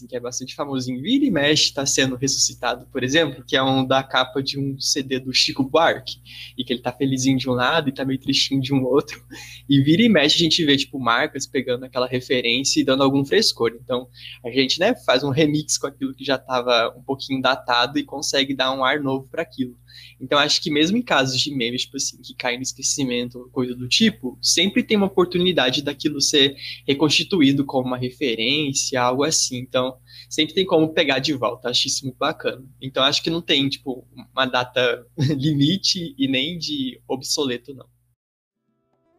assim, 0.00 0.06
que 0.06 0.16
é 0.16 0.20
bastante 0.20 0.54
famosinho, 0.54 1.00
vira 1.02 1.24
e 1.24 1.30
mexe, 1.30 1.64
está 1.64 1.84
sendo 1.84 2.16
ressuscitado, 2.16 2.86
por 2.86 3.04
exemplo, 3.04 3.44
que 3.44 3.56
é 3.56 3.62
um 3.62 3.86
da 3.86 4.02
capa 4.02 4.42
de 4.42 4.58
um 4.58 4.78
CD 4.80 5.20
do 5.20 5.32
Chico 5.32 5.62
Buarque, 5.62 6.16
e 6.56 6.64
que 6.64 6.72
ele 6.72 6.80
tá 6.80 6.92
felizinho 6.92 7.38
de 7.38 7.48
um 7.48 7.52
lado 7.52 7.88
e 7.88 7.92
tá 7.92 8.04
meio 8.04 8.18
tristinho 8.18 8.60
de 8.60 8.72
um 8.72 8.84
outro, 8.84 9.22
e 9.68 9.80
vira 9.82 10.02
e 10.02 10.08
mexe 10.08 10.36
a 10.36 10.42
gente 10.42 10.64
vê, 10.64 10.76
tipo, 10.76 10.98
marcas 10.98 11.46
pegando 11.46 11.84
aquela 11.84 12.06
referência 12.06 12.80
e 12.80 12.84
dando 12.84 13.02
algum 13.02 13.24
frescor, 13.24 13.72
então 13.82 14.08
a 14.44 14.50
gente, 14.50 14.80
né, 14.80 14.94
faz 15.04 15.22
um 15.22 15.30
remix 15.30 15.76
com 15.76 15.86
aquilo 15.86 16.14
que 16.14 16.24
já 16.24 16.36
estava 16.36 16.94
um 16.96 17.02
pouquinho 17.02 17.42
datado 17.42 17.98
e 17.98 18.04
consegue 18.04 18.54
dar 18.54 18.72
um 18.72 18.84
ar 18.84 19.00
novo 19.00 19.28
para 19.28 19.42
aquilo. 19.42 19.76
Então 20.20 20.38
acho 20.38 20.62
que 20.62 20.70
mesmo 20.70 20.96
em 20.96 21.02
casos 21.02 21.40
de 21.40 21.54
memes, 21.54 21.82
tipo 21.82 21.96
assim, 21.96 22.20
que 22.22 22.34
caem 22.34 22.58
no 22.58 22.62
esquecimento, 22.62 23.48
coisa 23.52 23.74
do 23.74 23.88
tipo, 23.88 24.38
sempre 24.40 24.82
tem 24.82 24.96
uma 24.96 25.06
oportunidade 25.06 25.82
daquilo 25.82 26.20
ser 26.20 26.56
reconstituído 26.86 27.64
como 27.64 27.88
uma 27.88 27.96
referência, 27.98 29.00
algo 29.00 29.24
assim. 29.24 29.58
Então, 29.58 29.96
sempre 30.28 30.54
tem 30.54 30.64
como 30.64 30.92
pegar 30.92 31.18
de 31.18 31.32
volta. 31.32 31.68
Acho 31.68 31.88
isso 31.88 32.04
muito 32.04 32.18
bacana. 32.18 32.64
Então 32.80 33.02
acho 33.02 33.22
que 33.22 33.30
não 33.30 33.42
tem, 33.42 33.68
tipo, 33.68 34.06
uma 34.32 34.46
data 34.46 35.06
limite 35.18 36.14
e 36.18 36.28
nem 36.28 36.58
de 36.58 37.00
obsoleto, 37.08 37.74
não. 37.74 37.86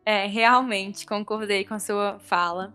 É, 0.06 0.26
realmente, 0.26 1.06
concordei 1.06 1.64
com 1.64 1.74
a 1.74 1.80
sua 1.80 2.20
fala. 2.20 2.74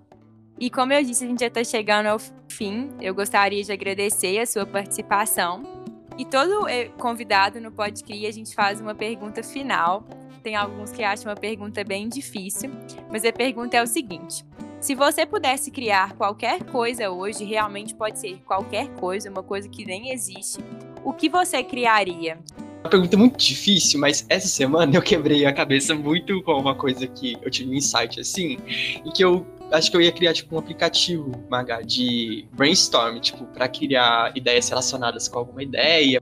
E 0.58 0.70
como 0.70 0.92
eu 0.92 1.04
disse, 1.04 1.24
a 1.24 1.28
gente 1.28 1.40
já 1.40 1.48
está 1.48 1.62
chegando 1.62 2.06
ao 2.06 2.18
fim. 2.48 2.90
Eu 3.00 3.14
gostaria 3.14 3.62
de 3.62 3.70
agradecer 3.70 4.38
a 4.38 4.46
sua 4.46 4.64
participação. 4.64 5.75
E 6.18 6.24
todo 6.24 6.68
eh, 6.68 6.88
convidado 6.98 7.60
no 7.60 7.70
podcast 7.70 8.26
a 8.26 8.30
gente 8.30 8.54
faz 8.54 8.80
uma 8.80 8.94
pergunta 8.94 9.42
final. 9.42 10.04
Tem 10.42 10.56
alguns 10.56 10.92
que 10.92 11.02
acham 11.02 11.30
uma 11.30 11.36
pergunta 11.36 11.82
bem 11.84 12.08
difícil, 12.08 12.70
mas 13.10 13.24
a 13.24 13.32
pergunta 13.32 13.76
é 13.76 13.82
o 13.82 13.86
seguinte: 13.86 14.44
se 14.80 14.94
você 14.94 15.26
pudesse 15.26 15.70
criar 15.70 16.14
qualquer 16.14 16.64
coisa 16.64 17.10
hoje, 17.10 17.44
realmente 17.44 17.94
pode 17.94 18.18
ser 18.18 18.38
qualquer 18.46 18.88
coisa, 18.94 19.30
uma 19.30 19.42
coisa 19.42 19.68
que 19.68 19.84
nem 19.84 20.10
existe, 20.10 20.58
o 21.04 21.12
que 21.12 21.28
você 21.28 21.62
criaria? 21.62 22.38
uma 22.86 22.90
pergunta 22.90 23.16
muito 23.16 23.36
difícil, 23.36 23.98
mas 23.98 24.24
essa 24.28 24.46
semana 24.46 24.94
eu 24.94 25.02
quebrei 25.02 25.44
a 25.44 25.52
cabeça 25.52 25.92
muito 25.92 26.40
com 26.42 26.52
uma 26.52 26.74
coisa 26.74 27.06
que 27.08 27.36
eu 27.42 27.50
tive 27.50 27.70
um 27.70 27.74
insight 27.74 28.20
assim, 28.20 28.58
e 29.04 29.10
que 29.10 29.24
eu 29.24 29.44
acho 29.72 29.90
que 29.90 29.96
eu 29.96 30.00
ia 30.00 30.12
criar 30.12 30.32
tipo 30.32 30.54
um 30.54 30.58
aplicativo, 30.58 31.32
Maga, 31.48 31.82
de 31.82 32.46
brainstorm, 32.52 33.18
tipo, 33.20 33.44
para 33.46 33.68
criar 33.68 34.36
ideias 34.36 34.68
relacionadas 34.68 35.28
com 35.28 35.38
alguma 35.38 35.62
ideia, 35.62 36.20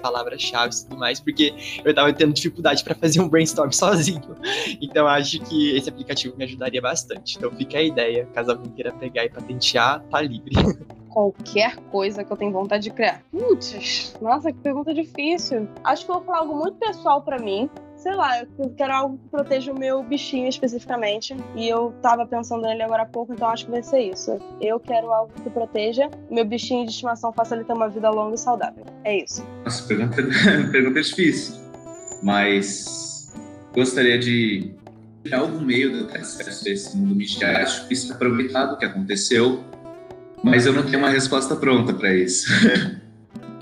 palavras-chave 0.00 0.74
e 0.74 0.84
tudo 0.84 0.98
mais, 0.98 1.20
porque 1.20 1.54
eu 1.84 1.94
tava 1.94 2.12
tendo 2.12 2.32
dificuldade 2.32 2.82
para 2.82 2.94
fazer 2.94 3.20
um 3.20 3.28
brainstorm 3.28 3.70
sozinho. 3.72 4.36
Então 4.80 5.06
acho 5.06 5.38
que 5.40 5.76
esse 5.76 5.88
aplicativo 5.88 6.36
me 6.36 6.44
ajudaria 6.44 6.80
bastante. 6.80 7.36
Então 7.36 7.50
fica 7.52 7.78
a 7.78 7.82
ideia, 7.82 8.26
caso 8.34 8.52
alguém 8.52 8.72
queira 8.72 8.92
pegar 8.92 9.24
e 9.24 9.30
patentear, 9.30 10.02
tá 10.10 10.20
livre. 10.20 10.50
Qualquer 11.10 11.76
coisa 11.90 12.22
que 12.22 12.32
eu 12.32 12.36
tenho 12.36 12.52
vontade 12.52 12.84
de 12.84 12.90
criar. 12.90 13.20
Putz, 13.32 14.16
nossa, 14.20 14.52
que 14.52 14.58
pergunta 14.60 14.94
difícil. 14.94 15.68
Acho 15.82 16.04
que 16.04 16.10
eu 16.10 16.16
vou 16.16 16.24
falar 16.24 16.38
algo 16.38 16.56
muito 16.56 16.78
pessoal 16.78 17.20
para 17.20 17.36
mim, 17.40 17.68
sei 18.00 18.14
lá, 18.14 18.40
eu 18.58 18.70
quero 18.70 18.92
algo 18.92 19.18
que 19.18 19.28
proteja 19.28 19.72
o 19.72 19.78
meu 19.78 20.02
bichinho 20.02 20.48
especificamente. 20.48 21.36
E 21.54 21.68
eu 21.68 21.92
tava 22.00 22.26
pensando 22.26 22.62
nele 22.62 22.82
agora 22.82 23.02
há 23.02 23.06
pouco, 23.06 23.32
então 23.32 23.48
acho 23.48 23.66
que 23.66 23.70
vai 23.70 23.82
ser 23.82 24.00
isso. 24.00 24.38
Eu 24.60 24.80
quero 24.80 25.12
algo 25.12 25.32
que 25.42 25.50
proteja 25.50 26.08
o 26.28 26.34
meu 26.34 26.44
bichinho 26.44 26.84
de 26.86 26.92
estimação, 26.92 27.32
faça 27.32 27.54
ele 27.54 27.64
ter 27.64 27.74
uma 27.74 27.88
vida 27.88 28.10
longa 28.10 28.34
e 28.34 28.38
saudável. 28.38 28.84
É 29.04 29.22
isso. 29.22 29.46
Nossa, 29.64 29.86
pergunta, 29.86 30.16
pergunta 30.72 31.02
difícil. 31.02 31.60
Mas 32.22 33.32
gostaria 33.74 34.18
de 34.18 34.74
de 35.22 35.34
algum 35.34 35.60
meio 35.60 35.92
de 35.92 36.10
ter 36.10 36.20
acesso 36.20 36.66
a 36.66 36.70
esse 36.70 36.96
mundo 36.96 37.14
midiático 37.14 37.92
e 37.92 37.96
se 37.96 38.10
aproveitar 38.10 38.64
do 38.64 38.78
que 38.78 38.86
aconteceu. 38.86 39.62
Mas 40.42 40.64
eu 40.64 40.72
não 40.72 40.82
tenho 40.82 40.98
uma 40.98 41.10
resposta 41.10 41.54
pronta 41.54 41.92
para 41.92 42.14
isso. 42.14 42.48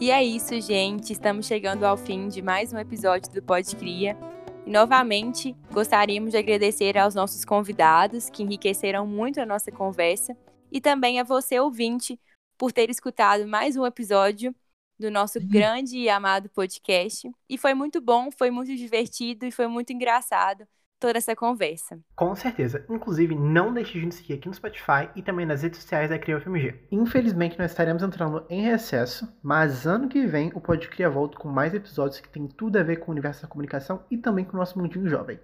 E 0.01 0.13
é 0.13 0.23
isso, 0.23 0.61
gente. 0.61 1.13
Estamos 1.13 1.45
chegando 1.45 1.83
ao 1.83 1.97
fim 1.97 2.29
de 2.29 2.41
mais 2.41 2.73
um 2.73 2.79
episódio 2.79 3.33
do 3.33 3.43
Pode 3.43 3.75
Cria. 3.75 4.17
E 4.65 4.71
novamente 4.71 5.57
gostaríamos 5.73 6.31
de 6.31 6.37
agradecer 6.37 6.97
aos 6.97 7.17
nossos 7.17 7.45
convidados 7.45 8.31
que 8.31 8.45
enriqueceram 8.45 9.05
muito 9.05 9.41
a 9.41 9.47
nossa 9.47 9.73
conversa 9.73 10.37
e 10.71 10.81
também 10.81 11.19
a 11.19 11.25
você, 11.25 11.59
ouvinte, 11.59 12.17
por 12.57 12.71
ter 12.71 12.89
escutado 12.91 13.45
mais 13.49 13.77
um 13.77 13.85
episódio 13.85 14.55
do 15.01 15.11
nosso 15.11 15.41
uhum. 15.41 15.49
grande 15.49 15.99
e 15.99 16.09
amado 16.09 16.49
podcast. 16.51 17.29
E 17.49 17.59
foi 17.59 17.75
muito 17.75 18.01
bom, 18.01 18.31
foi 18.31 18.53
muito 18.53 18.77
divertido 18.77 19.47
e 19.47 19.51
foi 19.51 19.67
muito 19.67 19.93
engraçado 19.93 20.65
toda 20.99 21.19
essa 21.19 21.35
conversa. 21.35 21.99
Com 22.15 22.35
certeza. 22.35 22.85
Inclusive, 22.89 23.35
não 23.35 23.73
deixe 23.73 23.99
de 23.99 24.07
nos 24.07 24.17
seguir 24.17 24.35
aqui 24.35 24.49
no 24.49 24.55
Spotify 24.55 25.09
e 25.15 25.23
também 25.23 25.47
nas 25.47 25.63
redes 25.63 25.81
sociais 25.81 26.11
da 26.11 26.19
Cria 26.19 26.41
FMG. 26.41 26.75
Infelizmente, 26.91 27.59
nós 27.59 27.71
estaremos 27.71 28.03
entrando 28.03 28.45
em 28.49 28.63
recesso, 28.63 29.33
mas 29.43 29.87
ano 29.87 30.09
que 30.09 30.27
vem 30.27 30.51
o 30.55 30.61
Pode 30.61 30.89
Cria 30.89 31.09
volta 31.09 31.39
com 31.39 31.49
mais 31.49 31.75
episódios 31.75 32.21
que 32.21 32.29
tem 32.29 32.47
tudo 32.47 32.79
a 32.79 32.83
ver 32.83 32.97
com 32.97 33.11
o 33.11 33.13
universo 33.13 33.43
da 33.43 33.49
comunicação 33.49 34.03
e 34.11 34.17
também 34.17 34.45
com 34.45 34.57
o 34.57 34.61
nosso 34.61 34.79
mundinho 34.79 35.09
jovem. 35.09 35.39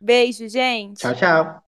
Beijo, 0.00 0.48
gente! 0.48 1.00
Tchau, 1.00 1.14
tchau! 1.14 1.63